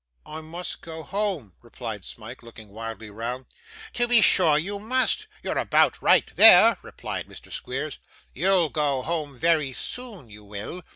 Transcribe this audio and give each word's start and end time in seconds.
'I 0.25 0.41
must 0.41 0.81
go 0.81 1.03
home,' 1.03 1.53
replied 1.61 2.03
Smike, 2.05 2.41
looking 2.41 2.69
wildly 2.69 3.11
round. 3.11 3.45
'To 3.93 4.07
be 4.07 4.19
sure 4.19 4.57
you 4.57 4.79
must. 4.79 5.27
You're 5.43 5.59
about 5.59 6.01
right 6.01 6.25
there,' 6.35 6.77
replied 6.81 7.27
Mr. 7.27 7.51
Squeers. 7.51 7.99
'You'll 8.33 8.69
go 8.69 9.03
home 9.03 9.37
very 9.37 9.73
soon, 9.73 10.27
you 10.27 10.43
will. 10.43 10.81